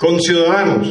Conciudadanos, 0.00 0.88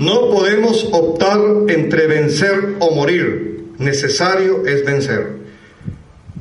no 0.00 0.30
podemos 0.32 0.84
optar 0.90 1.38
entre 1.68 2.08
vencer 2.08 2.74
o 2.80 2.92
morir, 2.92 3.66
necesario 3.78 4.66
es 4.66 4.84
vencer. 4.84 5.28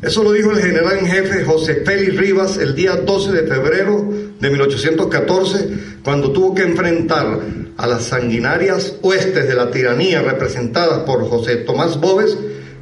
Eso 0.02 0.24
lo 0.24 0.32
dijo 0.32 0.50
el 0.50 0.58
general 0.58 0.98
en 0.98 1.06
jefe 1.06 1.44
José 1.44 1.84
Félix 1.86 2.18
Rivas 2.18 2.58
el 2.58 2.74
día 2.74 2.96
12 2.96 3.34
de 3.34 3.44
febrero 3.48 4.04
de 4.40 4.50
1814, 4.50 5.70
cuando 6.04 6.32
tuvo 6.32 6.56
que 6.56 6.64
enfrentar 6.64 7.40
a 7.78 7.86
las 7.86 8.06
sanguinarias 8.06 8.96
huestes 9.04 9.48
de 9.48 9.54
la 9.54 9.70
tiranía 9.70 10.24
representadas 10.24 11.02
por 11.02 11.30
José 11.30 11.58
Tomás 11.58 12.02
Bóves 12.02 12.36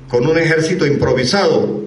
con 0.07 0.25
un 0.25 0.37
ejército 0.37 0.87
improvisado, 0.87 1.83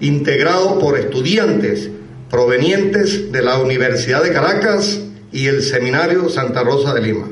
integrado 0.00 0.78
por 0.78 0.98
estudiantes 0.98 1.90
provenientes 2.30 3.30
de 3.30 3.42
la 3.42 3.58
Universidad 3.58 4.22
de 4.22 4.32
Caracas 4.32 5.00
y 5.32 5.46
el 5.46 5.62
Seminario 5.62 6.28
Santa 6.28 6.62
Rosa 6.62 6.94
de 6.94 7.00
Lima. 7.00 7.28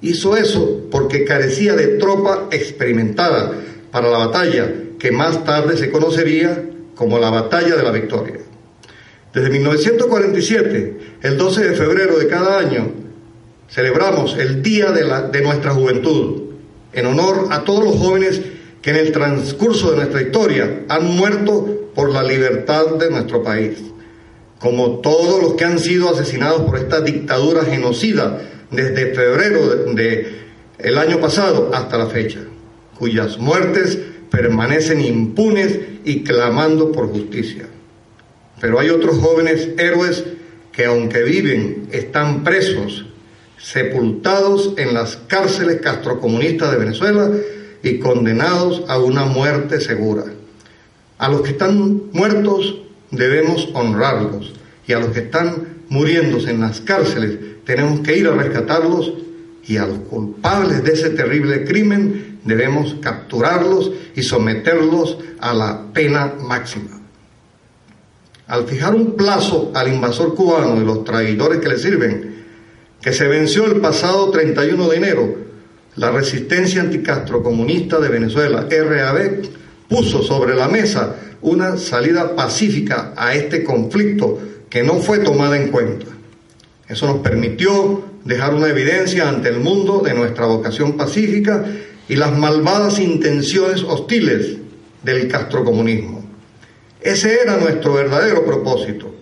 Hizo 0.00 0.36
eso 0.36 0.86
porque 0.90 1.24
carecía 1.24 1.74
de 1.74 1.98
tropa 1.98 2.48
experimentada 2.50 3.52
para 3.90 4.10
la 4.10 4.18
batalla 4.18 4.72
que 4.98 5.10
más 5.10 5.44
tarde 5.44 5.76
se 5.76 5.90
conocería 5.90 6.64
como 6.94 7.18
la 7.18 7.30
Batalla 7.30 7.76
de 7.76 7.82
la 7.82 7.92
Victoria. 7.92 8.38
Desde 9.32 9.50
1947, 9.50 10.98
el 11.22 11.38
12 11.38 11.68
de 11.68 11.76
febrero 11.76 12.18
de 12.18 12.26
cada 12.26 12.58
año, 12.58 12.90
celebramos 13.70 14.36
el 14.36 14.62
Día 14.62 14.90
de, 14.90 15.04
la, 15.04 15.22
de 15.22 15.40
nuestra 15.42 15.72
Juventud, 15.72 16.42
en 16.92 17.06
honor 17.06 17.48
a 17.50 17.62
todos 17.64 17.84
los 17.84 17.96
jóvenes 17.96 18.40
que 18.82 18.90
en 18.90 18.96
el 18.96 19.12
transcurso 19.12 19.90
de 19.90 19.96
nuestra 19.98 20.22
historia 20.22 20.84
han 20.88 21.04
muerto 21.16 21.90
por 21.94 22.10
la 22.10 22.22
libertad 22.22 22.96
de 22.96 23.10
nuestro 23.10 23.42
país, 23.42 23.78
como 24.58 24.98
todos 24.98 25.42
los 25.42 25.54
que 25.54 25.64
han 25.64 25.78
sido 25.78 26.10
asesinados 26.10 26.62
por 26.62 26.78
esta 26.78 27.00
dictadura 27.00 27.64
genocida 27.64 28.40
desde 28.70 29.14
febrero 29.14 29.68
del 29.68 29.94
de, 30.82 30.98
año 30.98 31.20
pasado 31.20 31.70
hasta 31.72 31.96
la 31.96 32.06
fecha, 32.06 32.40
cuyas 32.98 33.38
muertes 33.38 33.98
permanecen 34.30 35.00
impunes 35.00 35.78
y 36.04 36.22
clamando 36.22 36.92
por 36.92 37.08
justicia. 37.08 37.66
Pero 38.60 38.80
hay 38.80 38.90
otros 38.90 39.18
jóvenes 39.18 39.70
héroes 39.78 40.24
que 40.72 40.86
aunque 40.86 41.22
viven 41.22 41.88
están 41.92 42.44
presos, 42.44 43.06
sepultados 43.58 44.74
en 44.76 44.94
las 44.94 45.16
cárceles 45.16 45.80
castrocomunistas 45.80 46.70
de 46.70 46.78
Venezuela 46.78 47.30
y 47.82 47.98
condenados 47.98 48.82
a 48.88 48.98
una 48.98 49.24
muerte 49.24 49.80
segura. 49.80 50.24
A 51.18 51.28
los 51.28 51.42
que 51.42 51.50
están 51.50 52.10
muertos 52.12 52.76
debemos 53.10 53.68
honrarlos 53.74 54.52
y 54.86 54.92
a 54.92 55.00
los 55.00 55.10
que 55.10 55.20
están 55.20 55.78
muriéndose 55.88 56.50
en 56.50 56.60
las 56.60 56.80
cárceles 56.80 57.38
tenemos 57.64 58.00
que 58.00 58.16
ir 58.16 58.26
a 58.26 58.32
rescatarlos 58.32 59.12
y 59.66 59.76
a 59.76 59.86
los 59.86 59.98
culpables 60.00 60.82
de 60.82 60.92
ese 60.92 61.10
terrible 61.10 61.64
crimen 61.64 62.38
debemos 62.44 62.96
capturarlos 63.02 63.92
y 64.14 64.22
someterlos 64.22 65.18
a 65.40 65.52
la 65.52 65.92
pena 65.92 66.32
máxima. 66.40 66.98
Al 68.46 68.64
fijar 68.64 68.94
un 68.94 69.14
plazo 69.14 69.70
al 69.74 69.88
invasor 69.88 70.34
cubano 70.34 70.80
y 70.80 70.84
los 70.84 71.04
traidores 71.04 71.60
que 71.60 71.68
le 71.68 71.78
sirven, 71.78 72.44
que 73.02 73.12
se 73.12 73.28
venció 73.28 73.66
el 73.66 73.80
pasado 73.80 74.30
31 74.30 74.88
de 74.88 74.96
enero, 74.96 75.36
la 75.96 76.10
resistencia 76.10 76.80
anticastrocomunista 76.80 77.98
de 78.00 78.08
Venezuela, 78.08 78.66
RAB, 78.70 79.42
puso 79.88 80.22
sobre 80.22 80.54
la 80.54 80.68
mesa 80.68 81.16
una 81.40 81.76
salida 81.76 82.34
pacífica 82.34 83.14
a 83.16 83.34
este 83.34 83.64
conflicto 83.64 84.38
que 84.68 84.82
no 84.82 84.94
fue 84.94 85.18
tomada 85.18 85.56
en 85.56 85.68
cuenta. 85.68 86.06
Eso 86.88 87.06
nos 87.06 87.18
permitió 87.18 88.04
dejar 88.24 88.54
una 88.54 88.68
evidencia 88.68 89.28
ante 89.28 89.48
el 89.48 89.60
mundo 89.60 90.00
de 90.04 90.14
nuestra 90.14 90.46
vocación 90.46 90.96
pacífica 90.96 91.64
y 92.08 92.16
las 92.16 92.36
malvadas 92.36 92.98
intenciones 92.98 93.82
hostiles 93.82 94.56
del 95.02 95.28
castrocomunismo. 95.28 96.24
Ese 97.00 97.40
era 97.40 97.56
nuestro 97.56 97.94
verdadero 97.94 98.44
propósito. 98.44 99.14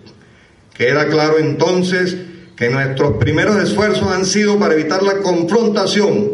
Queda 0.73 1.07
claro 1.07 1.37
entonces 1.39 2.17
que 2.55 2.69
nuestros 2.69 3.17
primeros 3.17 3.61
esfuerzos 3.61 4.11
han 4.11 4.25
sido 4.25 4.57
para 4.57 4.73
evitar 4.73 5.03
la 5.03 5.19
confrontación. 5.19 6.31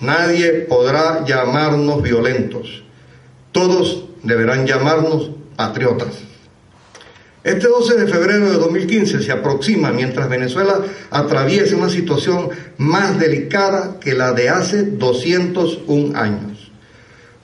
Nadie 0.00 0.66
podrá 0.68 1.24
llamarnos 1.24 2.02
violentos. 2.02 2.83
Todos 3.54 4.06
deberán 4.24 4.66
llamarnos 4.66 5.30
patriotas. 5.54 6.08
Este 7.44 7.68
12 7.68 7.94
de 7.94 8.08
febrero 8.08 8.50
de 8.50 8.58
2015 8.58 9.22
se 9.22 9.30
aproxima 9.30 9.92
mientras 9.92 10.28
Venezuela 10.28 10.80
atraviesa 11.10 11.76
una 11.76 11.88
situación 11.88 12.48
más 12.78 13.16
delicada 13.20 14.00
que 14.00 14.14
la 14.14 14.32
de 14.32 14.48
hace 14.48 14.82
201 14.82 16.18
años. 16.18 16.72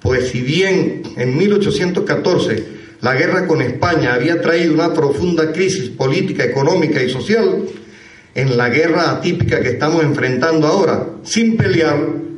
Pues 0.00 0.31
si 0.31 0.41
bien 0.41 1.04
en 1.16 1.38
1814 1.38 2.66
la 3.03 3.15
guerra 3.15 3.47
con 3.47 3.62
España 3.62 4.15
había 4.15 4.41
traído 4.41 4.75
una 4.75 4.92
profunda 4.92 5.53
crisis 5.53 5.91
política, 5.91 6.42
económica 6.42 7.00
y 7.00 7.09
social, 7.09 7.66
en 8.34 8.56
la 8.56 8.69
guerra 8.69 9.12
atípica 9.12 9.60
que 9.60 9.71
estamos 9.71 10.03
enfrentando 10.03 10.66
ahora, 10.66 11.06
sin 11.22 11.56
pelear 11.56 12.29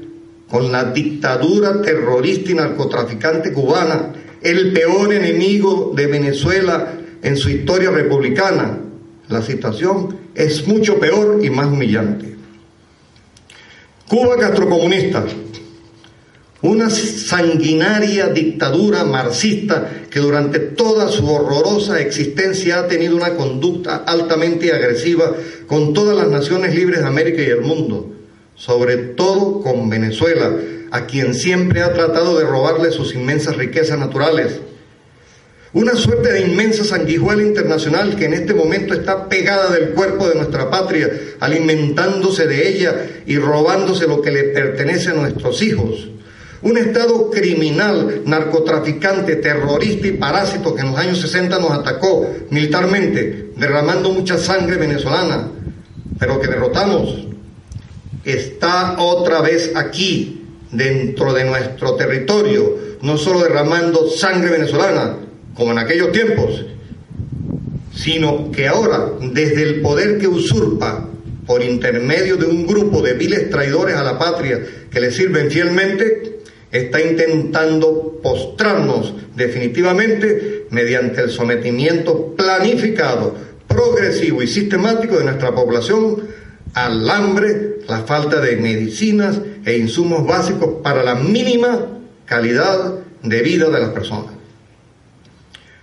con 0.52 0.70
la 0.70 0.84
dictadura 0.84 1.80
terrorista 1.80 2.50
y 2.50 2.54
narcotraficante 2.54 3.54
cubana, 3.54 4.12
el 4.42 4.70
peor 4.74 5.14
enemigo 5.14 5.94
de 5.96 6.06
Venezuela 6.06 6.92
en 7.22 7.38
su 7.38 7.48
historia 7.48 7.90
republicana, 7.90 8.78
la 9.30 9.40
situación 9.40 10.14
es 10.34 10.66
mucho 10.66 11.00
peor 11.00 11.42
y 11.42 11.48
más 11.48 11.68
humillante. 11.68 12.36
Cuba 14.06 14.36
castrocomunista, 14.36 15.24
una 16.60 16.90
sanguinaria 16.90 18.28
dictadura 18.28 19.04
marxista 19.04 20.02
que 20.10 20.20
durante 20.20 20.58
toda 20.58 21.08
su 21.08 21.26
horrorosa 21.30 21.98
existencia 21.98 22.80
ha 22.80 22.88
tenido 22.88 23.16
una 23.16 23.36
conducta 23.36 24.04
altamente 24.06 24.70
agresiva 24.70 25.32
con 25.66 25.94
todas 25.94 26.14
las 26.14 26.28
naciones 26.28 26.74
libres 26.74 27.00
de 27.00 27.06
América 27.06 27.40
y 27.40 27.46
el 27.46 27.62
mundo, 27.62 28.12
sobre 28.62 28.96
todo 28.96 29.60
con 29.60 29.90
Venezuela, 29.90 30.52
a 30.90 31.06
quien 31.06 31.34
siempre 31.34 31.82
ha 31.82 31.92
tratado 31.92 32.38
de 32.38 32.44
robarle 32.44 32.92
sus 32.92 33.14
inmensas 33.14 33.56
riquezas 33.56 33.98
naturales 33.98 34.60
una 35.74 35.94
suerte 35.94 36.30
de 36.30 36.42
inmensa 36.42 36.84
sanguijuela 36.84 37.42
internacional 37.42 38.14
que 38.14 38.26
en 38.26 38.34
este 38.34 38.52
momento 38.52 38.92
está 38.92 39.26
pegada 39.26 39.70
del 39.70 39.90
cuerpo 39.90 40.28
de 40.28 40.34
nuestra 40.34 40.68
patria, 40.68 41.10
alimentándose 41.40 42.46
de 42.46 42.68
ella 42.68 43.06
y 43.24 43.38
robándose 43.38 44.06
lo 44.06 44.20
que 44.20 44.30
le 44.30 44.44
pertenece 44.44 45.10
a 45.10 45.14
nuestros 45.14 45.62
hijos. 45.62 46.10
Un 46.60 46.76
Estado 46.76 47.30
criminal, 47.30 48.20
narcotraficante, 48.26 49.36
terrorista 49.36 50.08
y 50.08 50.12
parásito 50.12 50.74
que 50.74 50.82
en 50.82 50.90
los 50.90 50.98
años 50.98 51.20
60 51.22 51.58
nos 51.58 51.70
atacó 51.70 52.28
militarmente, 52.50 53.52
derramando 53.56 54.10
mucha 54.10 54.36
sangre 54.36 54.76
venezolana, 54.76 55.48
pero 56.18 56.38
que 56.38 56.48
derrotamos, 56.48 57.28
está 58.24 58.96
otra 58.98 59.40
vez 59.40 59.72
aquí, 59.74 60.44
dentro 60.70 61.32
de 61.32 61.44
nuestro 61.44 61.94
territorio, 61.96 62.78
no 63.02 63.18
solo 63.18 63.40
derramando 63.42 64.08
sangre 64.08 64.50
venezolana, 64.50 65.16
como 65.54 65.72
en 65.72 65.78
aquellos 65.78 66.12
tiempos, 66.12 66.64
sino 67.94 68.50
que 68.50 68.68
ahora, 68.68 69.10
desde 69.32 69.62
el 69.62 69.80
poder 69.82 70.18
que 70.18 70.28
usurpa 70.28 71.08
por 71.46 71.62
intermedio 71.62 72.36
de 72.36 72.46
un 72.46 72.66
grupo 72.66 73.02
de 73.02 73.14
viles 73.14 73.50
traidores 73.50 73.96
a 73.96 74.02
la 74.02 74.18
patria 74.18 74.60
que 74.90 75.00
le 75.00 75.10
sirven 75.10 75.50
fielmente, 75.50 76.40
está 76.70 77.02
intentando 77.02 78.20
postrarnos 78.22 79.14
definitivamente 79.36 80.66
mediante 80.70 81.20
el 81.20 81.30
sometimiento 81.30 82.34
planificado, 82.34 83.34
progresivo 83.68 84.42
y 84.42 84.46
sistemático 84.46 85.18
de 85.18 85.24
nuestra 85.24 85.54
población 85.54 86.22
al 86.74 87.08
hambre, 87.08 87.80
la 87.88 88.00
falta 88.00 88.40
de 88.40 88.56
medicinas 88.56 89.40
e 89.64 89.76
insumos 89.76 90.26
básicos 90.26 90.82
para 90.82 91.02
la 91.02 91.14
mínima 91.14 91.86
calidad 92.24 92.94
de 93.22 93.42
vida 93.42 93.68
de 93.68 93.80
las 93.80 93.90
personas. 93.90 94.32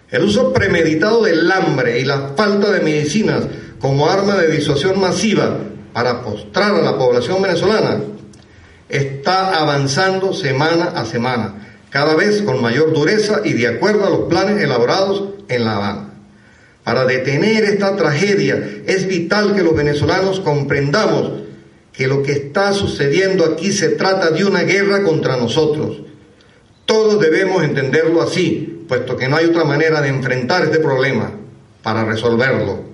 El 0.10 0.24
uso 0.24 0.52
premeditado 0.52 1.24
del 1.24 1.52
hambre 1.52 2.00
y 2.00 2.06
la 2.06 2.34
falta 2.36 2.72
de 2.72 2.82
medicinas 2.82 3.44
como 3.80 4.10
arma 4.10 4.36
de 4.36 4.50
disuasión 4.50 5.00
masiva 5.00 5.58
para 5.94 6.24
postrar 6.24 6.74
a 6.76 6.82
la 6.82 6.98
población 6.98 7.42
venezolana 7.42 8.02
está 8.90 9.60
avanzando 9.60 10.34
semana 10.34 10.86
a 10.96 11.06
semana, 11.06 11.78
cada 11.92 12.16
vez 12.16 12.42
con 12.42 12.62
mayor 12.62 12.94
dureza 12.94 13.42
y 13.46 13.54
de 13.54 13.68
acuerdo 13.68 14.06
a 14.06 14.10
los 14.10 14.22
planes 14.22 14.62
elaborados 14.62 15.36
en 15.48 15.66
La 15.66 15.76
Habana. 15.76 16.09
Para 16.90 17.06
detener 17.06 17.66
esta 17.66 17.96
tragedia 17.96 18.82
es 18.88 19.06
vital 19.06 19.54
que 19.54 19.62
los 19.62 19.76
venezolanos 19.76 20.40
comprendamos 20.40 21.44
que 21.94 22.08
lo 22.08 22.24
que 22.24 22.32
está 22.32 22.74
sucediendo 22.74 23.46
aquí 23.46 23.72
se 23.72 23.90
trata 23.90 24.32
de 24.32 24.44
una 24.44 24.64
guerra 24.64 25.04
contra 25.04 25.38
nosotros. 25.38 26.02
Todos 26.88 27.22
debemos 27.22 27.64
entenderlo 27.64 28.24
así, 28.24 28.86
puesto 28.88 29.16
que 29.16 29.28
no 29.28 29.36
hay 29.36 29.46
otra 29.46 29.66
manera 29.66 30.02
de 30.02 30.08
enfrentar 30.08 30.64
este 30.64 30.80
problema 30.80 31.32
para 31.84 32.06
resolverlo. 32.06 32.86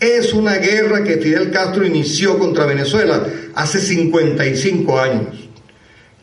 Es 0.00 0.32
una 0.32 0.54
guerra 0.54 1.04
que 1.04 1.18
Fidel 1.18 1.50
Castro 1.50 1.84
inició 1.84 2.38
contra 2.38 2.64
Venezuela 2.64 3.26
hace 3.54 3.78
55 3.78 4.98
años, 4.98 5.50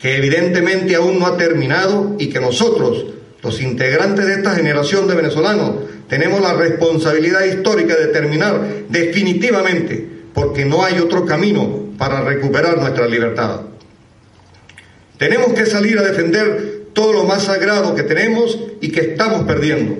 que 0.00 0.16
evidentemente 0.16 0.96
aún 0.96 1.20
no 1.20 1.26
ha 1.28 1.36
terminado 1.36 2.16
y 2.18 2.30
que 2.30 2.40
nosotros, 2.40 3.13
los 3.44 3.60
integrantes 3.60 4.26
de 4.26 4.32
esta 4.32 4.54
generación 4.54 5.06
de 5.06 5.14
venezolanos, 5.14 5.72
tenemos 6.08 6.40
la 6.40 6.54
responsabilidad 6.54 7.44
histórica 7.44 7.94
de 7.94 8.06
terminar 8.06 8.58
definitivamente, 8.88 10.08
porque 10.32 10.64
no 10.64 10.82
hay 10.82 10.98
otro 10.98 11.26
camino 11.26 11.90
para 11.98 12.22
recuperar 12.22 12.78
nuestra 12.78 13.06
libertad. 13.06 13.60
Tenemos 15.18 15.52
que 15.52 15.66
salir 15.66 15.98
a 15.98 16.02
defender 16.02 16.86
todo 16.94 17.12
lo 17.12 17.24
más 17.24 17.44
sagrado 17.44 17.94
que 17.94 18.02
tenemos 18.02 18.58
y 18.80 18.90
que 18.90 19.00
estamos 19.00 19.42
perdiendo. 19.42 19.98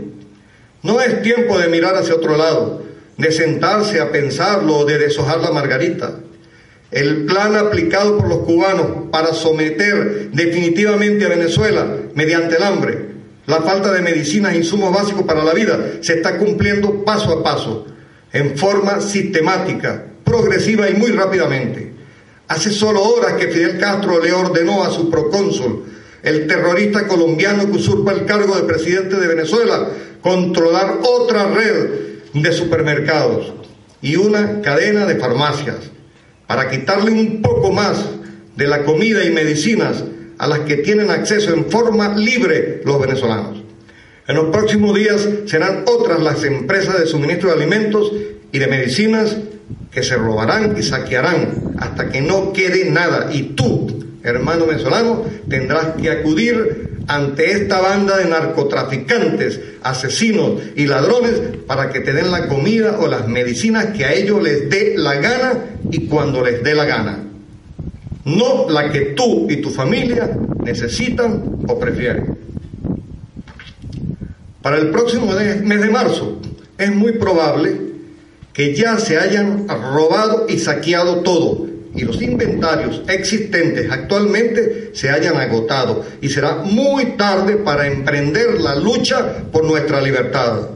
No 0.83 1.01
es 1.03 1.21
tiempo 1.23 1.59
de 1.59 1.69
mirar 1.69 1.97
hacia 1.97 2.15
otro 2.15 2.39
lado, 2.39 2.83
de 3.19 3.31
sentarse 3.31 4.01
a 4.01 4.11
pensarlo 4.11 4.79
o 4.79 4.85
de 4.87 4.99
deshojar 4.99 5.41
la 5.41 5.51
margarita. 5.51 6.19
El 6.91 7.27
plan 7.27 7.57
aplicado 7.57 8.17
por 8.17 8.29
los 8.29 8.39
cubanos 8.39 8.87
para 9.11 9.35
someter 9.35 10.31
definitivamente 10.33 11.27
a 11.27 11.29
Venezuela 11.29 11.87
mediante 12.15 12.57
el 12.57 12.63
hambre, 12.63 13.14
la 13.47 13.61
falta 13.63 13.93
de 13.93 14.01
medicinas 14.01 14.55
e 14.55 14.59
insumos 14.59 14.93
básicos 14.93 15.25
para 15.25 15.45
la 15.45 15.53
vida, 15.53 15.79
se 16.01 16.15
está 16.15 16.39
cumpliendo 16.39 17.05
paso 17.05 17.33
a 17.33 17.43
paso, 17.43 17.87
en 18.33 18.57
forma 18.57 19.01
sistemática, 19.01 20.05
progresiva 20.25 20.89
y 20.89 20.95
muy 20.95 21.11
rápidamente. 21.13 21.93
Hace 22.49 22.71
solo 22.71 23.03
horas 23.03 23.35
que 23.35 23.49
Fidel 23.49 23.79
Castro 23.79 24.23
le 24.23 24.33
ordenó 24.33 24.85
a 24.85 24.91
su 24.91 25.11
procónsul, 25.11 25.85
el 26.23 26.47
terrorista 26.47 27.07
colombiano 27.07 27.67
que 27.67 27.77
usurpa 27.77 28.13
el 28.13 28.25
cargo 28.25 28.57
de 28.57 28.63
presidente 28.63 29.17
de 29.17 29.27
Venezuela, 29.27 29.89
controlar 30.23 31.01
otra 31.03 31.47
red 31.47 31.91
de 32.33 32.53
supermercados 32.53 33.53
y 34.01 34.17
una 34.17 34.63
cadena 34.63 35.05
de 35.05 35.17
farmacias 35.17 35.77
para 36.47 36.71
quitarle 36.71 37.11
un 37.11 37.43
poco 37.43 37.73
más 37.73 38.05
de 38.57 38.67
la 38.67 38.85
comida 38.85 39.25
y 39.25 39.31
medicinas 39.31 40.03
a 40.39 40.47
las 40.47 40.61
que 40.61 40.79
tienen 40.79 41.11
acceso 41.11 41.53
en 41.53 41.71
forma 41.71 42.15
libre 42.15 42.83
los 42.85 43.01
venezolanos. 43.01 43.63
En 44.27 44.37
los 44.37 44.47
próximos 44.47 44.95
días 44.97 45.29
serán 45.47 45.85
otras 45.87 46.23
las 46.23 46.45
empresas 46.45 46.99
de 46.99 47.07
suministro 47.07 47.51
de 47.51 47.57
alimentos 47.57 48.11
y 48.53 48.59
de 48.59 48.67
medicinas 48.67 49.37
que 49.91 50.03
se 50.03 50.17
robarán 50.17 50.75
y 50.79 50.83
saquearán 50.83 51.75
hasta 51.79 52.09
que 52.09 52.21
no 52.21 52.53
quede 52.53 52.91
nada. 52.91 53.31
Y 53.33 53.55
tú, 53.55 54.05
hermano 54.23 54.67
venezolano, 54.67 55.25
tendrás 55.49 55.95
que 56.01 56.11
acudir 56.11 56.95
ante 57.07 57.53
esta 57.53 57.81
banda 57.81 58.17
de 58.17 58.25
narcotraficantes, 58.25 59.61
asesinos 59.83 60.63
y 60.75 60.87
ladrones 60.87 61.35
para 61.67 61.91
que 61.91 62.01
te 62.01 62.13
den 62.13 62.31
la 62.31 62.49
comida 62.49 62.99
o 62.99 63.07
las 63.07 63.29
medicinas 63.29 63.87
que 63.87 64.07
a 64.07 64.15
ellos 64.15 64.43
les 64.43 64.71
dé 64.71 64.95
la 64.97 65.17
gana 65.17 65.53
y 65.91 66.07
cuando 66.07 66.43
les 66.43 66.63
dé 66.63 66.75
la 66.75 66.87
gana. 66.87 67.34
No 68.25 68.69
la 68.69 68.91
que 68.91 69.01
tú 69.17 69.47
y 69.51 69.57
tu 69.59 69.71
familia 69.71 70.37
necesitan 70.63 71.61
o 71.69 71.79
prefieren. 71.79 72.39
Para 74.63 74.79
el 74.79 74.91
próximo 74.91 75.33
mes 75.33 75.81
de 75.81 75.91
marzo 75.91 76.41
es 76.79 76.95
muy 76.95 77.13
probable 77.13 77.77
que 78.53 78.75
ya 78.75 78.99
se 78.99 79.19
hayan 79.19 79.69
robado 79.69 80.47
y 80.49 80.59
saqueado 80.59 81.21
todo 81.21 81.67
y 81.95 82.03
los 82.03 82.21
inventarios 82.21 83.03
existentes 83.09 83.91
actualmente 83.91 84.91
se 84.95 85.11
hayan 85.11 85.37
agotado 85.37 86.05
y 86.21 86.29
será 86.29 86.57
muy 86.57 87.17
tarde 87.17 87.57
para 87.57 87.87
emprender 87.87 88.61
la 88.61 88.75
lucha 88.75 89.45
por 89.53 89.65
nuestra 89.65 90.01
libertad. 90.01 90.71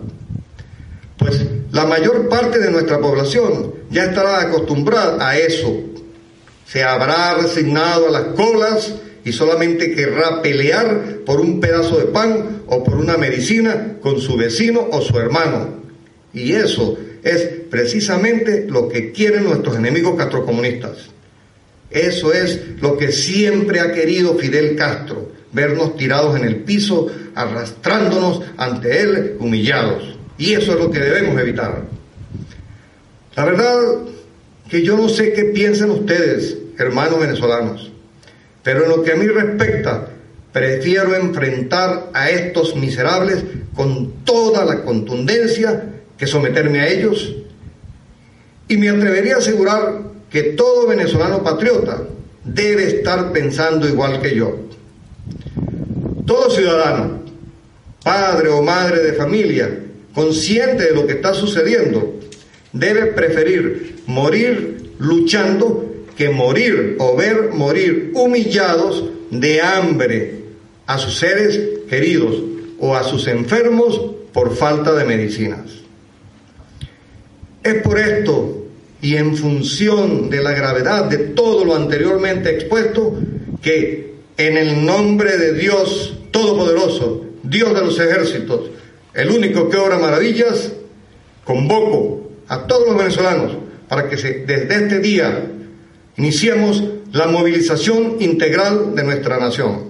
Pues 1.16 1.44
la 1.72 1.84
mayor 1.86 2.28
parte 2.28 2.58
de 2.58 2.70
nuestra 2.70 3.00
población 3.00 3.74
ya 3.90 4.04
estará 4.04 4.40
acostumbrada 4.42 5.28
a 5.28 5.36
eso. 5.36 5.74
Se 6.70 6.82
habrá 6.82 7.34
resignado 7.34 8.08
a 8.08 8.10
las 8.10 8.34
colas 8.34 8.94
y 9.24 9.32
solamente 9.32 9.94
querrá 9.94 10.42
pelear 10.42 11.20
por 11.24 11.40
un 11.40 11.60
pedazo 11.60 11.98
de 11.98 12.06
pan 12.06 12.62
o 12.66 12.84
por 12.84 12.96
una 12.96 13.16
medicina 13.16 13.96
con 14.00 14.20
su 14.20 14.36
vecino 14.36 14.86
o 14.92 15.00
su 15.00 15.18
hermano. 15.18 15.82
Y 16.34 16.52
eso 16.52 16.98
es 17.22 17.48
precisamente 17.70 18.66
lo 18.68 18.88
que 18.88 19.12
quieren 19.12 19.44
nuestros 19.44 19.76
enemigos 19.76 20.16
castrocomunistas. 20.16 21.08
Eso 21.90 22.34
es 22.34 22.60
lo 22.80 22.98
que 22.98 23.12
siempre 23.12 23.80
ha 23.80 23.92
querido 23.92 24.36
Fidel 24.36 24.76
Castro, 24.76 25.32
vernos 25.52 25.96
tirados 25.96 26.36
en 26.36 26.44
el 26.44 26.56
piso, 26.56 27.06
arrastrándonos 27.34 28.42
ante 28.58 29.00
él, 29.00 29.36
humillados. 29.40 30.16
Y 30.36 30.52
eso 30.52 30.72
es 30.72 30.78
lo 30.78 30.90
que 30.90 31.00
debemos 31.00 31.40
evitar. 31.40 31.84
La 33.34 33.44
verdad 33.44 33.78
que 34.68 34.82
yo 34.82 34.96
no 34.96 35.08
sé 35.08 35.32
qué 35.32 35.44
piensan 35.44 35.90
ustedes, 35.90 36.56
hermanos 36.78 37.20
venezolanos, 37.20 37.90
pero 38.62 38.84
en 38.84 38.90
lo 38.90 39.02
que 39.02 39.12
a 39.12 39.16
mí 39.16 39.26
respecta, 39.26 40.08
prefiero 40.52 41.14
enfrentar 41.14 42.10
a 42.12 42.30
estos 42.30 42.76
miserables 42.76 43.44
con 43.74 44.24
toda 44.24 44.64
la 44.64 44.82
contundencia 44.82 45.84
que 46.16 46.26
someterme 46.26 46.80
a 46.80 46.88
ellos. 46.88 47.34
Y 48.66 48.76
me 48.76 48.90
atrevería 48.90 49.36
a 49.36 49.38
asegurar 49.38 50.00
que 50.28 50.42
todo 50.42 50.86
venezolano 50.86 51.42
patriota 51.42 52.02
debe 52.44 52.84
estar 52.84 53.32
pensando 53.32 53.88
igual 53.88 54.20
que 54.20 54.34
yo. 54.34 54.58
Todo 56.26 56.50
ciudadano, 56.50 57.22
padre 58.04 58.50
o 58.50 58.62
madre 58.62 59.02
de 59.02 59.12
familia, 59.14 59.78
consciente 60.12 60.84
de 60.84 60.94
lo 60.94 61.06
que 61.06 61.14
está 61.14 61.32
sucediendo, 61.32 62.17
debe 62.78 63.06
preferir 63.06 64.02
morir 64.06 64.92
luchando 64.98 65.94
que 66.16 66.30
morir 66.30 66.96
o 66.98 67.16
ver 67.16 67.50
morir 67.52 68.12
humillados 68.14 69.04
de 69.30 69.60
hambre 69.60 70.34
a 70.86 70.98
sus 70.98 71.18
seres 71.18 71.60
queridos 71.88 72.36
o 72.78 72.94
a 72.94 73.04
sus 73.04 73.26
enfermos 73.26 74.00
por 74.32 74.56
falta 74.56 74.94
de 74.94 75.04
medicinas. 75.04 75.60
Es 77.62 77.82
por 77.82 77.98
esto 77.98 78.66
y 79.00 79.16
en 79.16 79.36
función 79.36 80.30
de 80.30 80.42
la 80.42 80.52
gravedad 80.52 81.04
de 81.04 81.18
todo 81.18 81.64
lo 81.64 81.76
anteriormente 81.76 82.50
expuesto, 82.50 83.14
que 83.62 84.14
en 84.36 84.56
el 84.56 84.84
nombre 84.84 85.36
de 85.36 85.52
Dios 85.54 86.14
Todopoderoso, 86.30 87.24
Dios 87.42 87.74
de 87.74 87.80
los 87.80 87.98
ejércitos, 87.98 88.70
el 89.14 89.30
único 89.30 89.68
que 89.68 89.76
obra 89.76 89.98
maravillas, 89.98 90.72
convoco 91.44 92.27
a 92.48 92.66
todos 92.66 92.88
los 92.88 92.96
venezolanos 92.96 93.56
para 93.88 94.08
que 94.08 94.16
desde 94.16 94.74
este 94.74 94.98
día 95.00 95.44
iniciemos 96.16 96.82
la 97.12 97.26
movilización 97.26 98.16
integral 98.20 98.94
de 98.94 99.04
nuestra 99.04 99.38
nación, 99.38 99.84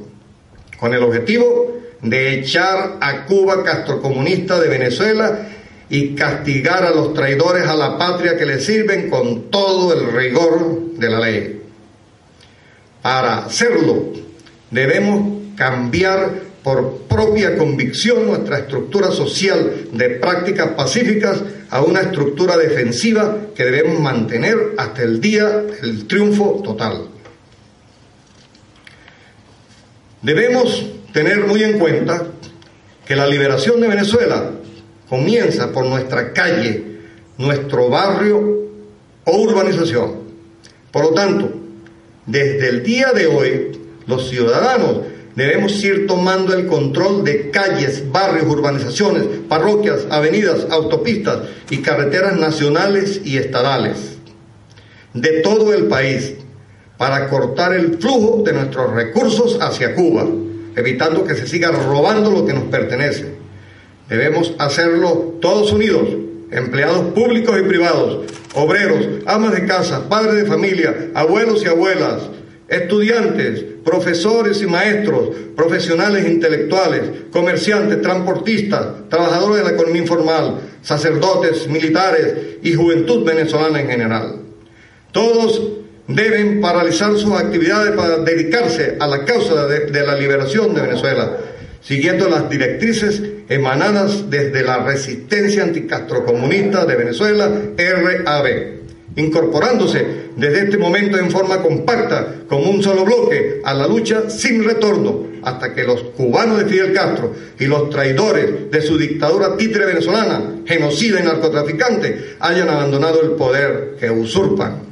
con 0.79 0.95
el 0.95 1.03
objetivo 1.03 1.79
de 2.03 2.39
echar 2.39 2.99
a 3.01 3.27
Cuba 3.27 3.65
castrocomunista 3.65 4.61
de 4.61 4.69
Venezuela 4.69 5.49
y 5.91 6.15
castigar 6.15 6.85
a 6.85 6.91
los 6.91 7.15
traidores 7.15 7.67
a 7.67 7.75
la 7.75 7.99
patria 7.99 8.37
que 8.37 8.47
le 8.47 8.61
sirven 8.61 9.09
con 9.09 9.51
todo 9.51 9.95
el 9.95 10.13
rigor 10.13 10.93
de 10.97 11.11
la 11.11 11.21
ley. 11.21 11.63
Para 13.03 13.47
hacerlo, 13.47 14.13
debemos 14.71 15.55
cambiar 15.57 16.48
por 16.63 17.03
propia 17.03 17.57
convicción 17.57 18.27
nuestra 18.27 18.59
estructura 18.59 19.11
social 19.11 19.89
de 19.93 20.11
prácticas 20.11 20.69
pacíficas 20.69 21.43
a 21.71 21.83
una 21.83 22.01
estructura 22.01 22.57
defensiva 22.57 23.37
que 23.55 23.65
debemos 23.65 24.01
mantener 24.01 24.57
hasta 24.77 25.03
el 25.03 25.21
día 25.21 25.49
del 25.49 26.07
triunfo 26.07 26.61
total. 26.65 27.09
Debemos 30.23 30.87
tener 31.13 31.47
muy 31.47 31.63
en 31.63 31.79
cuenta 31.79 32.27
que 33.07 33.17
la 33.17 33.27
liberación 33.27 33.81
de 33.81 33.89
Venezuela 33.89 34.51
comienza 35.09 35.73
por 35.73 35.87
nuestra 35.87 36.33
calle, 36.33 36.99
nuestro 37.39 37.89
barrio 37.89 38.69
o 39.25 39.37
urbanización. 39.37 40.19
Por 40.91 41.05
lo 41.05 41.11
tanto, 41.15 41.53
desde 42.27 42.69
el 42.69 42.83
día 42.83 43.13
de 43.13 43.27
hoy, 43.27 43.81
los 44.07 44.29
ciudadanos 44.29 45.03
debemos 45.35 45.83
ir 45.85 46.07
tomando 46.07 46.55
el 46.55 46.67
control 46.67 47.25
de 47.25 47.51
calles, 47.51 48.11
barrios, 48.11 48.47
urbanizaciones, 48.47 49.25
parroquias, 49.49 50.07
avenidas, 50.11 50.67
autopistas 50.71 51.41
y 51.71 51.79
carreteras 51.79 52.37
nacionales 52.37 53.21
y 53.25 53.39
estadales 53.39 54.19
de 55.15 55.41
todo 55.41 55.73
el 55.75 55.85
país 55.85 56.35
para 56.97 57.29
cortar 57.29 57.73
el 57.75 57.99
flujo 57.99 58.43
de 58.45 58.53
nuestros 58.53 58.93
recursos 58.93 59.59
hacia 59.61 59.95
Cuba, 59.95 60.27
evitando 60.77 61.25
que 61.25 61.35
se 61.35 61.47
siga 61.47 61.71
robando 61.71 62.31
lo 62.31 62.45
que 62.45 62.53
nos 62.53 62.65
pertenece. 62.65 63.37
Debemos 64.09 64.55
hacerlo 64.59 65.37
todos 65.41 65.73
unidos, 65.73 66.09
empleados 66.51 67.13
públicos 67.13 67.57
y 67.59 67.63
privados, 67.63 68.27
obreros, 68.55 69.07
amas 69.27 69.53
de 69.53 69.67
casa, 69.67 70.09
padres 70.09 70.43
de 70.43 70.47
familia, 70.47 71.11
abuelos 71.15 71.63
y 71.63 71.69
abuelas, 71.69 72.23
estudiantes, 72.69 73.65
profesores 73.83 74.61
y 74.61 74.67
maestros, 74.67 75.31
profesionales 75.57 76.29
intelectuales, 76.29 77.03
comerciantes, 77.31 78.03
transportistas, 78.03 79.09
trabajadores 79.09 79.59
de 79.59 79.65
la 79.65 79.75
economía 79.75 80.03
informal, 80.03 80.61
sacerdotes, 80.83 81.67
militares 81.69 82.59
y 82.63 82.75
juventud 82.75 83.25
venezolana 83.25 83.81
en 83.81 83.89
general. 83.89 84.37
Todos 85.13 85.63
deben 86.07 86.61
paralizar 86.61 87.17
sus 87.17 87.33
actividades 87.33 87.93
para 87.93 88.19
dedicarse 88.19 88.97
a 89.01 89.07
la 89.07 89.25
causa 89.25 89.67
de, 89.67 90.07
la 90.07 90.17
liberación 90.17 90.75
de 90.75 90.83
Venezuela, 90.83 91.39
siguiendo 91.81 92.29
las 92.29 92.51
directrices 92.51 93.23
emanadas 93.49 94.29
desde 94.29 94.63
la 94.63 94.85
resistencia 94.85 95.63
anticastrocomunista 95.63 96.85
de 96.85 96.97
Venezuela, 96.97 97.51
RAB, 97.77 98.78
incorporándose 99.19 100.31
desde 100.35 100.65
este 100.65 100.79
momento 100.79 101.19
en 101.19 101.31
forma 101.31 101.63
compacta 101.63 102.43
como 102.49 102.71
un 102.71 102.83
solo 102.83 103.05
bloque 103.05 103.61
a 103.65 103.75
la 103.75 103.87
lucha 103.87 104.31
sin 104.31 104.65
retorno 104.65 105.29
hasta 105.43 105.75
que 105.75 105.85
los 105.85 106.03
cubanos 106.17 106.59
de 106.59 106.65
Fidel 106.65 106.93
Castro 106.93 107.33
y 107.59 107.67
los 107.67 107.91
traidores 107.91 108.71
de 108.71 108.83
su 108.83 108.99
dictadura 108.99 109.57
títere 109.57 109.87
venezolana, 109.87 110.63
genocida 110.67 111.21
y 111.21 111.25
narcotraficante, 111.25 112.37
hayan 112.41 112.69
abandonado 112.69 113.23
el 113.23 113.31
poder 113.33 113.97
que 114.01 114.11
usurpan 114.11 114.89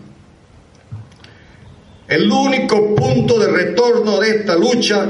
el 2.08 2.30
único 2.30 2.94
punto 2.94 3.38
de 3.38 3.48
retorno 3.48 4.20
de 4.20 4.30
esta 4.30 4.54
lucha 4.54 5.08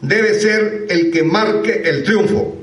debe 0.00 0.34
ser 0.34 0.86
el 0.88 1.10
que 1.10 1.24
marque 1.24 1.82
el 1.84 2.04
triunfo. 2.04 2.56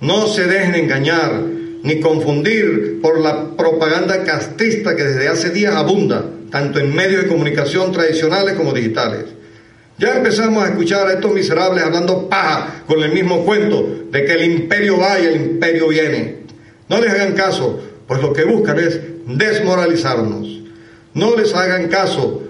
No 0.00 0.28
se 0.28 0.44
dejen 0.44 0.76
engañar 0.76 1.42
ni 1.84 2.00
confundir 2.00 3.00
por 3.00 3.20
la 3.20 3.56
propaganda 3.56 4.24
castrista 4.24 4.96
que 4.96 5.04
desde 5.04 5.28
hace 5.28 5.50
días 5.50 5.76
abunda, 5.76 6.24
tanto 6.50 6.80
en 6.80 6.92
medios 6.92 7.22
de 7.22 7.28
comunicación 7.28 7.92
tradicionales 7.92 8.54
como 8.54 8.72
digitales. 8.72 9.26
Ya 9.98 10.16
empezamos 10.16 10.64
a 10.64 10.70
escuchar 10.70 11.06
a 11.06 11.12
estos 11.12 11.32
miserables 11.32 11.84
hablando 11.84 12.28
paja 12.28 12.82
con 12.88 13.00
el 13.00 13.12
mismo 13.12 13.44
cuento 13.44 14.06
de 14.10 14.24
que 14.24 14.32
el 14.32 14.44
imperio 14.44 14.98
va 14.98 15.20
y 15.20 15.26
el 15.26 15.36
imperio 15.36 15.86
viene. 15.86 16.38
No 16.88 17.00
les 17.00 17.12
hagan 17.12 17.34
caso, 17.34 17.80
pues 18.08 18.20
lo 18.20 18.32
que 18.32 18.44
buscan 18.44 18.78
es 18.80 18.98
desmoralizarnos. 19.26 20.48
No 21.14 21.36
les 21.36 21.54
hagan 21.54 21.86
caso, 21.86 22.44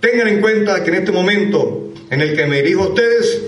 Tengan 0.00 0.28
en 0.28 0.40
cuenta 0.40 0.84
que 0.84 0.90
en 0.90 0.96
este 0.96 1.12
momento 1.12 1.92
en 2.10 2.20
el 2.20 2.36
que 2.36 2.46
me 2.46 2.62
dirijo 2.62 2.84
a 2.84 2.88
ustedes, 2.88 3.42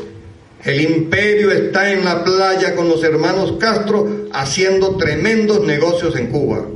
el 0.64 0.80
imperio 0.80 1.50
está 1.50 1.92
en 1.92 2.04
la 2.04 2.24
playa 2.24 2.74
con 2.74 2.88
los 2.88 3.02
hermanos 3.02 3.54
Castro 3.58 4.26
haciendo 4.32 4.96
tremendos 4.96 5.64
negocios 5.64 6.16
en 6.16 6.28
Cuba. 6.28 6.66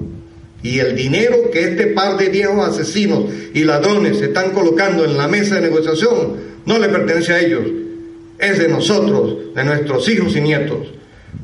Y 0.62 0.78
el 0.78 0.96
dinero 0.96 1.50
que 1.52 1.64
este 1.64 1.88
par 1.88 2.16
de 2.16 2.30
viejos 2.30 2.68
asesinos 2.68 3.24
y 3.52 3.64
ladrones 3.64 4.20
están 4.20 4.52
colocando 4.52 5.04
en 5.04 5.16
la 5.18 5.28
mesa 5.28 5.56
de 5.56 5.68
negociación 5.68 6.54
no 6.64 6.78
le 6.78 6.88
pertenece 6.88 7.34
a 7.34 7.40
ellos, 7.40 7.64
es 8.38 8.58
de 8.58 8.68
nosotros, 8.68 9.54
de 9.54 9.64
nuestros 9.64 10.08
hijos 10.08 10.34
y 10.34 10.40
nietos 10.40 10.88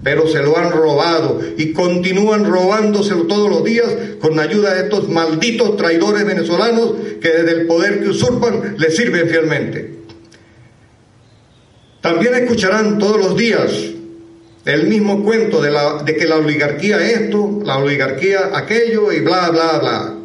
pero 0.02 0.26
se 0.28 0.42
lo 0.42 0.56
han 0.56 0.70
robado 0.70 1.40
y 1.56 1.72
continúan 1.72 2.44
robándoselo 2.44 3.26
todos 3.26 3.50
los 3.50 3.64
días 3.64 3.88
con 4.20 4.38
ayuda 4.38 4.74
de 4.74 4.84
estos 4.84 5.08
malditos 5.08 5.76
traidores 5.76 6.24
venezolanos 6.24 6.94
que 7.20 7.28
desde 7.28 7.52
el 7.52 7.66
poder 7.66 8.00
que 8.00 8.08
usurpan 8.08 8.76
le 8.78 8.90
sirven 8.90 9.28
fielmente. 9.28 9.99
También 12.00 12.34
escucharán 12.34 12.98
todos 12.98 13.18
los 13.18 13.36
días 13.36 13.70
el 14.64 14.86
mismo 14.88 15.22
cuento 15.22 15.60
de, 15.60 16.16
que 16.16 16.26
la 16.26 16.36
oligarquía 16.36 17.10
esto, 17.10 17.60
la 17.64 17.78
oligarquía 17.78 18.50
aquello 18.54 19.12
y 19.12 19.20
bla, 19.20 19.50
bla, 19.50 19.78
bla. 19.78 20.16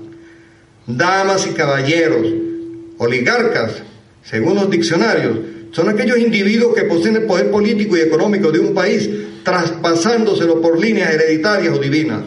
Damas 0.87 1.47
y 1.47 1.53
caballeros, 1.53 2.27
oligarcas, 2.97 3.81
según 4.23 4.55
los 4.55 4.69
diccionarios, 4.69 5.37
son 5.71 5.89
aquellos 5.89 6.17
individuos 6.19 6.75
que 6.75 6.83
poseen 6.83 7.17
el 7.17 7.23
poder 7.23 7.51
político 7.51 7.97
y 7.97 8.01
económico 8.01 8.51
de 8.51 8.59
un 8.59 8.73
país 8.73 9.09
traspasándoselo 9.43 10.61
por 10.61 10.79
líneas 10.79 11.13
hereditarias 11.13 11.75
o 11.75 11.79
divinas. 11.79 12.21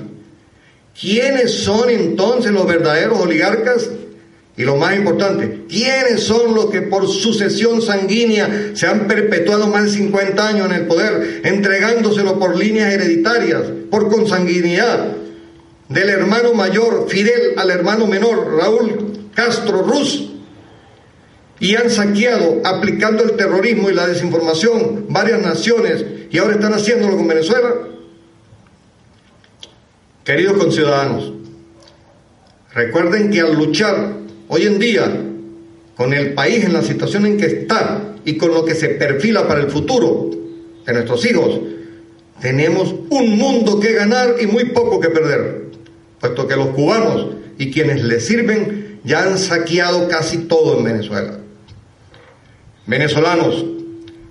¿Quiénes 0.99 1.53
son 1.53 1.89
entonces 1.91 2.53
los 2.53 2.67
verdaderos 2.67 3.21
oligarcas? 3.21 3.89
Y 4.59 4.65
lo 4.65 4.75
más 4.75 4.97
importante, 4.97 5.67
¿quiénes 5.69 6.25
son 6.25 6.53
los 6.53 6.67
que 6.67 6.83
por 6.83 7.07
sucesión 7.07 7.81
sanguínea 7.81 8.73
se 8.75 8.89
han 8.89 9.07
perpetuado 9.07 9.69
más 9.69 9.85
de 9.85 9.91
50 9.91 10.49
años 10.49 10.67
en 10.67 10.73
el 10.73 10.87
poder, 10.89 11.43
entregándoselo 11.45 12.41
por 12.41 12.59
líneas 12.59 12.93
hereditarias, 12.93 13.63
por 13.89 14.11
consanguinidad? 14.11 15.13
Del 15.89 16.09
hermano 16.09 16.55
mayor 16.55 17.07
Fidel 17.09 17.55
al 17.57 17.71
hermano 17.71 18.09
menor 18.09 18.57
Raúl 18.59 19.29
Castro 19.33 19.83
Ruz, 19.83 20.29
y 21.61 21.77
han 21.77 21.89
saqueado, 21.89 22.61
aplicando 22.65 23.23
el 23.23 23.37
terrorismo 23.37 23.91
y 23.91 23.95
la 23.95 24.09
desinformación, 24.09 25.07
varias 25.09 25.41
naciones 25.41 26.05
y 26.31 26.39
ahora 26.39 26.55
están 26.55 26.75
haciéndolo 26.75 27.17
con 27.17 27.29
Venezuela. 27.29 27.75
Queridos 30.25 30.57
conciudadanos, 30.59 31.33
recuerden 32.75 33.31
que 33.31 33.41
al 33.41 33.55
luchar 33.55 34.19
hoy 34.49 34.63
en 34.67 34.79
día 34.79 35.25
con 35.97 36.13
el 36.13 36.35
país 36.35 36.65
en 36.65 36.73
la 36.73 36.83
situación 36.83 37.27
en 37.27 37.37
que 37.37 37.47
está 37.47 38.15
y 38.25 38.37
con 38.37 38.53
lo 38.53 38.65
que 38.65 38.75
se 38.75 38.91
perfila 38.91 39.49
para 39.49 39.61
el 39.61 39.71
futuro 39.71 40.31
de 40.87 40.93
nuestros 40.93 41.25
hijos, 41.27 41.61
tenemos 42.41 42.95
un 43.11 43.37
mundo 43.37 43.81
que 43.81 43.95
ganar 43.95 44.37
y 44.41 44.47
muy 44.47 44.67
poco 44.67 45.01
que 45.01 45.09
perder, 45.09 45.71
puesto 46.21 46.47
que 46.47 46.57
los 46.57 46.69
cubanos 46.69 47.27
y 47.59 47.73
quienes 47.73 48.05
les 48.05 48.25
sirven 48.25 49.01
ya 49.03 49.25
han 49.25 49.39
saqueado 49.39 50.09
casi 50.09 50.39
todo 50.39 50.79
en 50.79 50.85
Venezuela. 50.85 51.39
Venezolanos, 52.87 53.65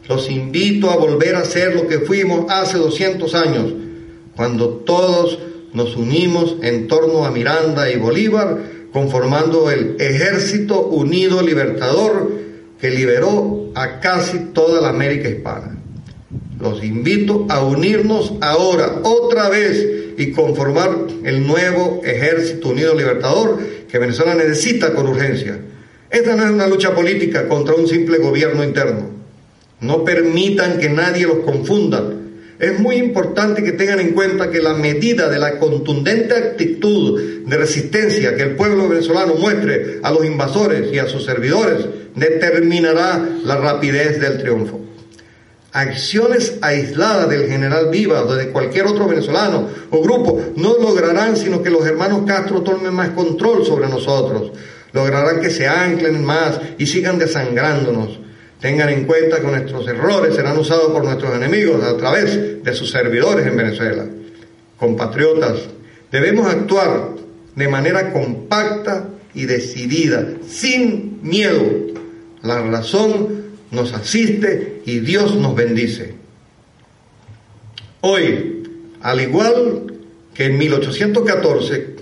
los 0.08 0.32
invito 0.32 0.90
a 0.90 0.96
volver 0.96 1.36
a 1.36 1.44
ser 1.44 1.76
lo 1.76 1.88
que 1.88 2.00
fuimos 2.00 2.46
hace 2.50 2.78
200 2.78 3.36
años, 3.36 3.74
cuando 4.36 4.70
todos 4.70 5.40
nos 5.74 5.98
unimos 5.98 6.56
en 6.62 6.88
torno 6.88 7.26
a 7.26 7.32
Miranda 7.32 7.92
y 7.92 7.98
Bolívar, 7.98 8.77
conformando 8.98 9.70
el 9.70 9.96
Ejército 10.00 10.88
Unido 10.88 11.44
Libertador 11.44 12.32
que 12.82 12.90
liberó 12.90 13.70
a 13.76 14.00
casi 14.00 14.40
toda 14.56 14.82
la 14.82 14.90
América 14.90 15.30
hispana. 15.30 15.78
Los 16.60 16.84
invito 16.84 17.46
a 17.48 17.64
unirnos 17.64 18.34
ahora, 18.42 19.02
otra 19.04 19.50
vez, 19.50 19.88
y 20.18 20.32
conformar 20.32 20.98
el 21.24 21.46
nuevo 21.46 22.02
Ejército 22.04 22.70
Unido 22.70 22.96
Libertador 22.96 23.60
que 23.88 24.00
Venezuela 24.00 24.34
necesita 24.34 24.92
con 24.96 25.06
urgencia. 25.06 25.60
Esta 26.10 26.36
no 26.36 26.46
es 26.46 26.50
una 26.50 26.66
lucha 26.66 26.96
política 26.96 27.48
contra 27.48 27.76
un 27.76 27.88
simple 27.88 28.18
gobierno 28.18 28.64
interno. 28.64 29.12
No 29.80 30.04
permitan 30.04 30.80
que 30.80 30.90
nadie 30.90 31.28
los 31.28 31.46
confunda. 31.46 32.04
Es 32.60 32.80
muy 32.80 32.96
importante 32.96 33.64
que 33.64 33.74
tengan 33.74 34.00
en 34.00 34.14
cuenta 34.14 34.50
que 34.50 34.62
la 34.62 34.74
medida 34.74 35.30
de 35.30 35.38
la 35.38 35.60
contundente 35.60 36.34
actitud 36.34 37.44
de 37.46 37.58
resistencia 37.58 38.36
que 38.36 38.44
el 38.44 38.56
pueblo 38.56 38.90
venezolano 38.90 39.36
muestre 39.36 40.00
a 40.02 40.12
los 40.12 40.26
invasores 40.26 40.92
y 40.92 40.98
a 40.98 41.08
sus 41.08 41.24
servidores 41.24 41.86
determinará 42.16 43.24
la 43.44 43.58
rapidez 43.58 44.20
del 44.20 44.40
triunfo. 44.40 44.82
Acciones 45.72 46.56
aisladas 46.62 47.30
del 47.30 47.48
general 47.48 47.90
Vivas 47.92 48.24
o 48.24 48.36
de 48.36 48.50
cualquier 48.50 48.88
otro 48.88 49.08
venezolano 49.08 49.70
o 49.92 50.02
grupo 50.02 50.42
no 50.56 50.78
lograrán 50.80 51.38
sino 51.38 51.62
que 51.62 51.70
los 51.70 51.86
hermanos 51.86 52.24
Castro 52.26 52.64
tomen 52.64 52.94
más 52.94 53.10
control 53.10 53.66
sobre 53.66 53.88
nosotros 53.88 54.52
lograrán 54.98 55.40
que 55.42 55.50
se 55.50 55.68
anclen 55.68 56.24
más 56.24 56.60
y 56.78 56.88
sigan 56.88 57.20
desangrándonos. 57.20 58.20
Tengan 58.60 58.90
en 58.90 59.06
cuenta 59.06 59.40
que 59.40 59.48
nuestros 59.48 59.88
errores 59.88 60.36
serán 60.36 60.58
usados 60.58 60.92
por 60.92 61.04
nuestros 61.04 61.36
enemigos 61.36 61.84
a 61.84 61.96
través 61.96 62.64
de 62.64 62.74
sus 62.74 62.90
servidores 62.90 63.46
en 63.46 63.56
Venezuela. 63.56 64.06
Compatriotas, 64.78 65.60
debemos 66.12 66.48
actuar 66.48 67.12
de 67.56 67.68
manera 67.68 68.12
compacta 68.12 69.10
y 69.36 69.46
decidida, 69.46 70.28
sin 70.48 71.20
miedo. 71.22 71.64
La 72.42 72.62
razón 72.62 73.46
nos 73.70 73.94
asiste 73.94 74.82
y 74.86 75.00
Dios 75.00 75.36
nos 75.36 75.56
bendice. 75.56 76.16
Hoy, 78.02 78.64
al 79.02 79.22
igual 79.22 79.94
que 80.34 80.46
en 80.46 80.58
1814, 80.58 81.96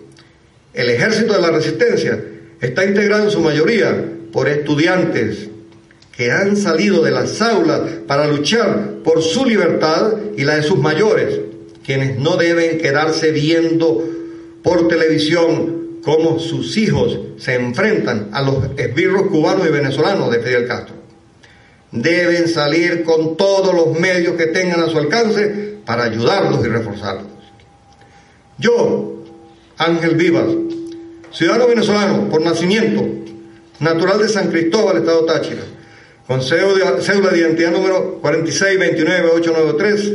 el 0.73 0.89
ejército 0.89 1.33
de 1.33 1.41
la 1.41 1.51
resistencia 1.51 2.23
está 2.61 2.85
integrado 2.85 3.25
en 3.25 3.31
su 3.31 3.41
mayoría 3.41 4.05
por 4.31 4.47
estudiantes 4.47 5.49
que 6.17 6.31
han 6.31 6.55
salido 6.55 7.03
de 7.03 7.11
las 7.11 7.41
aulas 7.41 7.81
para 8.07 8.27
luchar 8.27 8.99
por 9.03 9.21
su 9.21 9.45
libertad 9.45 10.13
y 10.37 10.43
la 10.43 10.55
de 10.55 10.63
sus 10.63 10.79
mayores, 10.79 11.39
quienes 11.85 12.17
no 12.17 12.37
deben 12.37 12.77
quedarse 12.77 13.31
viendo 13.31 14.03
por 14.63 14.87
televisión 14.87 15.99
cómo 16.03 16.39
sus 16.39 16.77
hijos 16.77 17.19
se 17.37 17.55
enfrentan 17.55 18.29
a 18.31 18.41
los 18.41 18.57
esbirros 18.77 19.27
cubanos 19.27 19.67
y 19.67 19.71
venezolanos 19.71 20.31
de 20.31 20.39
Fidel 20.39 20.67
Castro. 20.67 20.95
Deben 21.91 22.47
salir 22.47 23.03
con 23.03 23.35
todos 23.35 23.73
los 23.73 23.99
medios 23.99 24.35
que 24.35 24.47
tengan 24.47 24.81
a 24.81 24.87
su 24.87 24.97
alcance 24.97 25.75
para 25.85 26.03
ayudarlos 26.03 26.65
y 26.65 26.69
reforzarlos. 26.69 27.27
Yo, 28.57 29.23
Ángel 29.77 30.15
Vivas, 30.15 30.47
ciudadano 31.31 31.67
venezolano 31.67 32.29
por 32.29 32.41
nacimiento, 32.41 33.05
natural 33.79 34.19
de 34.19 34.29
San 34.29 34.49
Cristóbal, 34.49 34.97
Estado 34.97 35.25
Táchira, 35.25 35.63
con 36.27 36.41
cédula 36.41 37.31
de 37.31 37.37
identidad 37.37 37.71
número 37.71 38.19
4629893, 38.21 40.13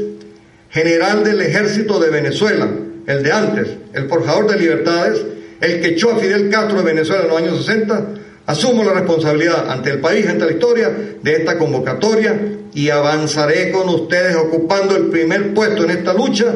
general 0.71 1.23
del 1.25 1.41
ejército 1.41 2.01
de 2.01 2.11
Venezuela, 2.11 2.69
el 3.07 3.23
de 3.23 3.33
antes, 3.33 3.69
el 3.93 4.09
forjador 4.09 4.51
de 4.51 4.59
libertades, 4.59 5.25
el 5.61 5.81
que 5.81 5.91
echó 5.91 6.11
a 6.13 6.19
Fidel 6.19 6.51
Castro 6.51 6.79
de 6.79 6.85
Venezuela 6.85 7.23
en 7.23 7.29
los 7.29 7.39
años 7.39 7.65
60, 7.65 8.09
asumo 8.47 8.83
la 8.83 8.95
responsabilidad 8.95 9.71
ante 9.71 9.91
el 9.91 10.01
país, 10.01 10.27
ante 10.27 10.47
la 10.47 10.53
historia, 10.53 10.91
de 11.23 11.37
esta 11.37 11.57
convocatoria 11.59 12.41
y 12.75 12.91
avanzaré 12.91 13.71
con 13.71 13.89
ustedes 13.89 14.35
ocupando 14.37 14.97
el 14.97 15.07
primer 15.07 15.55
puesto 15.55 15.85
en 15.85 15.91
esta 15.91 16.13
lucha 16.13 16.55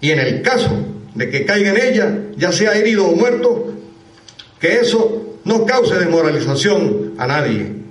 y 0.00 0.10
en 0.10 0.18
el 0.18 0.40
caso 0.42 0.70
de 1.14 1.28
que 1.28 1.44
caiga 1.44 1.70
en 1.70 1.76
ella, 1.76 2.18
ya 2.36 2.52
sea 2.52 2.74
herido 2.74 3.06
o 3.06 3.14
muerto, 3.14 3.74
que 4.58 4.76
eso 4.76 5.38
no 5.44 5.66
cause 5.66 5.98
desmoralización 5.98 7.14
a 7.18 7.26
nadie, 7.26 7.81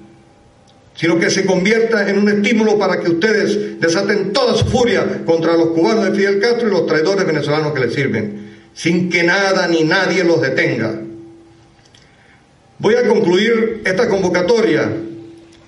sino 0.96 1.18
que 1.18 1.30
se 1.30 1.46
convierta 1.46 2.10
en 2.10 2.18
un 2.18 2.30
estímulo 2.30 2.78
para 2.78 3.00
que 3.00 3.10
ustedes 3.10 3.80
desaten 3.80 4.34
toda 4.34 4.56
su 4.56 4.66
furia 4.66 5.24
contra 5.26 5.56
los 5.56 5.70
cubanos 5.70 6.06
de 6.06 6.14
Fidel 6.14 6.40
Castro 6.40 6.68
y 6.68 6.72
los 6.72 6.86
traidores 6.86 7.26
venezolanos 7.26 7.74
que 7.74 7.80
les 7.80 7.94
sirven, 7.94 8.52
sin 8.74 9.10
que 9.10 9.24
nada 9.24 9.68
ni 9.68 9.84
nadie 9.84 10.24
los 10.24 10.42
detenga. 10.42 11.00
Voy 12.80 12.96
a 12.96 13.08
concluir 13.08 13.82
esta 13.86 14.08
convocatoria 14.08 14.92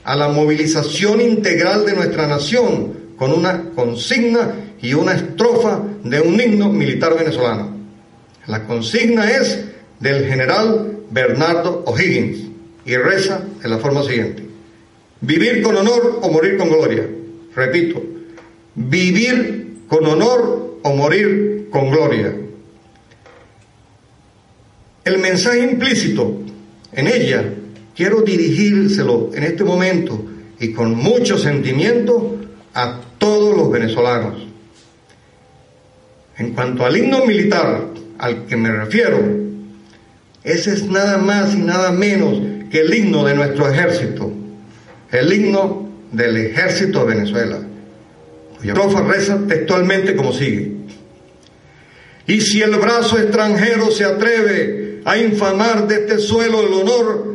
a 0.03 0.15
la 0.15 0.27
movilización 0.27 1.21
integral 1.21 1.85
de 1.85 1.93
nuestra 1.93 2.27
nación 2.27 2.93
con 3.15 3.31
una 3.31 3.69
consigna 3.75 4.53
y 4.81 4.93
una 4.93 5.13
estrofa 5.13 5.81
de 6.03 6.19
un 6.19 6.39
himno 6.39 6.69
militar 6.69 7.15
venezolano. 7.17 7.77
La 8.47 8.65
consigna 8.65 9.31
es 9.31 9.63
del 9.99 10.25
general 10.25 10.97
Bernardo 11.09 11.83
O'Higgins 11.85 12.49
y 12.85 12.97
reza 12.97 13.41
de 13.61 13.69
la 13.69 13.77
forma 13.77 14.03
siguiente. 14.03 14.52
Vivir 15.23 15.61
con 15.61 15.77
honor 15.77 16.19
o 16.21 16.29
morir 16.29 16.57
con 16.57 16.67
gloria. 16.67 17.07
Repito, 17.55 18.03
vivir 18.75 19.85
con 19.87 20.05
honor 20.05 20.79
o 20.83 20.93
morir 20.93 21.67
con 21.69 21.89
gloria. 21.89 22.35
El 25.05 25.17
mensaje 25.19 25.59
implícito 25.59 26.41
en 26.91 27.07
ella 27.07 27.53
quiero 27.95 28.21
dirigírselo 28.21 29.31
en 29.33 29.43
este 29.43 29.63
momento 29.63 30.25
y 30.59 30.73
con 30.73 30.93
mucho 30.93 31.37
sentimiento 31.37 32.37
a 32.73 32.99
todos 33.17 33.55
los 33.55 33.71
venezolanos. 33.71 34.45
En 36.37 36.51
cuanto 36.51 36.85
al 36.85 36.97
himno 36.97 37.25
militar 37.25 37.87
al 38.17 38.45
que 38.45 38.57
me 38.57 38.73
refiero, 38.73 39.19
ese 40.43 40.73
es 40.73 40.83
nada 40.83 41.17
más 41.17 41.55
y 41.55 41.59
nada 41.59 41.91
menos 41.91 42.41
que 42.69 42.81
el 42.81 42.93
himno 42.93 43.23
de 43.23 43.35
nuestro 43.35 43.69
ejército, 43.69 44.42
el 45.13 45.31
himno 45.31 45.89
del 46.11 46.35
ejército 46.37 47.05
de 47.05 47.15
Venezuela, 47.15 47.59
cuya 48.59 48.73
reza 49.07 49.39
textualmente 49.47 50.15
como 50.15 50.33
sigue. 50.33 50.71
Y 52.25 52.41
si 52.41 52.61
el 52.61 52.75
brazo 52.77 53.17
extranjero 53.19 53.91
se 53.91 54.05
atreve 54.05 55.01
a 55.05 55.17
infamar 55.17 55.87
de 55.87 55.95
este 55.95 56.17
suelo 56.17 56.61
el 56.61 56.73
honor, 56.73 57.33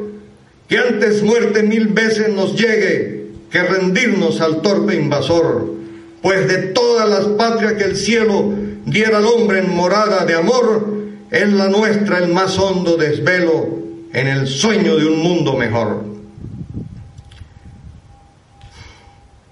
que 0.69 0.79
antes 0.79 1.23
muerte 1.23 1.63
mil 1.63 1.89
veces 1.89 2.31
nos 2.31 2.55
llegue 2.55 3.27
que 3.51 3.63
rendirnos 3.63 4.41
al 4.41 4.61
torpe 4.61 4.95
invasor, 4.95 5.73
pues 6.21 6.49
de 6.49 6.59
todas 6.69 7.09
las 7.09 7.27
patrias 7.37 7.75
que 7.75 7.85
el 7.85 7.97
cielo 7.97 8.55
diera 8.85 9.19
al 9.19 9.27
hombre 9.27 9.61
en 9.61 9.75
morada 9.75 10.25
de 10.25 10.35
amor, 10.35 10.99
es 11.31 11.53
la 11.53 11.69
nuestra 11.69 12.19
el 12.19 12.33
más 12.33 12.59
hondo 12.59 12.97
desvelo 12.97 13.79
en 14.13 14.27
el 14.27 14.47
sueño 14.49 14.97
de 14.97 15.07
un 15.07 15.19
mundo 15.21 15.55
mejor. 15.55 16.05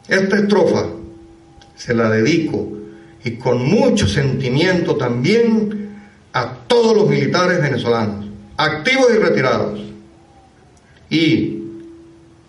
Esta 0.08 0.36
estrofa 0.36 0.86
se 1.76 1.94
la 1.94 2.08
dedico 2.10 2.72
y 3.24 3.32
con 3.32 3.64
mucho 3.64 4.06
sentimiento 4.06 4.96
también 4.96 5.96
a 6.32 6.58
todos 6.66 6.96
los 6.96 7.08
militares 7.08 7.60
venezolanos, 7.60 8.26
activos 8.56 9.06
y 9.14 9.18
retirados, 9.18 9.80
y 11.10 11.62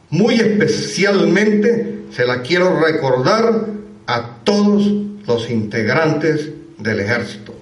muy 0.10 0.36
especialmente 0.36 2.04
se 2.12 2.26
la 2.26 2.41
quiero 2.41 2.80
recordar 2.80 3.67
a 4.06 4.38
todos 4.43 4.84
los 5.26 5.50
integrantes 5.50 6.52
del 6.78 7.00
ejército. 7.00 7.56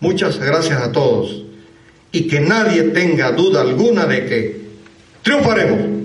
Muchas 0.00 0.38
gracias 0.38 0.80
a 0.80 0.92
todos 0.92 1.44
y 2.12 2.26
que 2.28 2.40
nadie 2.40 2.84
tenga 2.84 3.32
duda 3.32 3.60
alguna 3.60 4.06
de 4.06 4.26
que 4.26 4.60
triunfaremos. 5.22 5.97